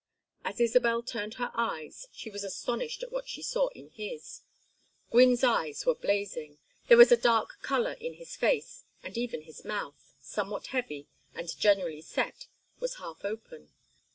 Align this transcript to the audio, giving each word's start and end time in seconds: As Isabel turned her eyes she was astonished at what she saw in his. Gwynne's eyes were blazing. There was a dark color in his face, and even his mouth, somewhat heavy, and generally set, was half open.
As 0.43 0.59
Isabel 0.59 1.03
turned 1.03 1.35
her 1.35 1.51
eyes 1.53 2.07
she 2.11 2.31
was 2.31 2.43
astonished 2.43 3.03
at 3.03 3.11
what 3.11 3.27
she 3.29 3.43
saw 3.43 3.67
in 3.75 3.89
his. 3.89 4.41
Gwynne's 5.11 5.43
eyes 5.43 5.85
were 5.85 5.93
blazing. 5.93 6.57
There 6.87 6.97
was 6.97 7.11
a 7.11 7.15
dark 7.15 7.59
color 7.61 7.95
in 7.99 8.15
his 8.15 8.35
face, 8.35 8.83
and 9.03 9.15
even 9.15 9.43
his 9.43 9.63
mouth, 9.63 10.15
somewhat 10.19 10.65
heavy, 10.73 11.07
and 11.35 11.55
generally 11.55 12.01
set, 12.01 12.47
was 12.79 12.95
half 12.95 13.23
open. 13.23 13.69